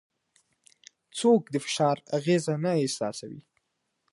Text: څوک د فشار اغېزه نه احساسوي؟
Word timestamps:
څوک 1.17 1.41
د 1.53 1.55
فشار 1.65 1.97
اغېزه 2.17 2.53
نه 2.63 2.71
احساسوي؟ 2.81 3.41